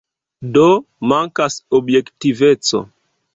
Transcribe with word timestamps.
Do, 0.55 0.63
mankas 1.11 1.59
objektiveco. 1.81 2.83